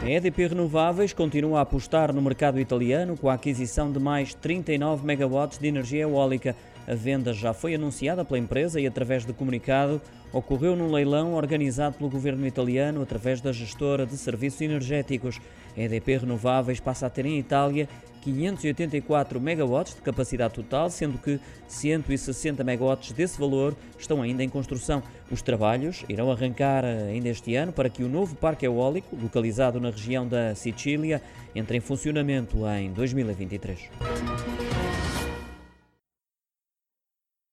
A 0.00 0.08
EDP 0.08 0.46
Renováveis 0.46 1.12
continua 1.12 1.58
a 1.58 1.62
apostar 1.62 2.14
no 2.14 2.22
mercado 2.22 2.60
italiano 2.60 3.16
com 3.16 3.28
a 3.28 3.34
aquisição 3.34 3.90
de 3.90 3.98
mais 3.98 4.32
39 4.32 5.04
megawatts 5.04 5.58
de 5.58 5.66
energia 5.66 6.02
eólica. 6.02 6.54
A 6.86 6.94
venda 6.94 7.32
já 7.32 7.52
foi 7.52 7.74
anunciada 7.74 8.24
pela 8.24 8.38
empresa 8.38 8.80
e, 8.80 8.86
através 8.86 9.26
de 9.26 9.32
comunicado, 9.32 10.00
ocorreu 10.32 10.76
num 10.76 10.90
leilão 10.90 11.34
organizado 11.34 11.96
pelo 11.96 12.08
governo 12.08 12.46
italiano 12.46 13.02
através 13.02 13.40
da 13.40 13.52
gestora 13.52 14.06
de 14.06 14.16
serviços 14.16 14.60
energéticos. 14.60 15.40
A 15.76 15.80
EDP 15.80 16.18
Renováveis 16.18 16.80
passa 16.80 17.06
a 17.06 17.10
ter 17.10 17.26
em 17.26 17.38
Itália 17.38 17.88
584 18.32 19.40
megawatts 19.40 19.94
de 19.94 20.00
capacidade 20.00 20.54
total, 20.54 20.90
sendo 20.90 21.18
que 21.18 21.40
160 21.66 22.62
megawatts 22.64 23.12
desse 23.12 23.38
valor 23.38 23.76
estão 23.98 24.22
ainda 24.22 24.42
em 24.42 24.48
construção. 24.48 25.02
Os 25.30 25.42
trabalhos 25.42 26.04
irão 26.08 26.30
arrancar 26.30 26.84
ainda 26.84 27.28
este 27.28 27.54
ano 27.54 27.72
para 27.72 27.88
que 27.88 28.02
o 28.02 28.08
novo 28.08 28.34
parque 28.34 28.66
eólico, 28.66 29.16
localizado 29.20 29.80
na 29.80 29.90
região 29.90 30.26
da 30.26 30.54
Sicília, 30.54 31.22
entre 31.54 31.76
em 31.76 31.80
funcionamento 31.80 32.66
em 32.68 32.92
2023. 32.92 33.90